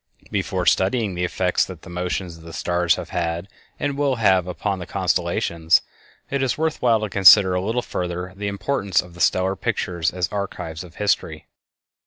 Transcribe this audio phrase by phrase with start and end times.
[0.31, 3.47] Before studying the effects that the motions of the stars have had
[3.79, 5.83] and will have upon the constellations,
[6.31, 10.09] it is worth while to consider a little further the importance of the stellar pictures
[10.09, 11.45] as archives of history.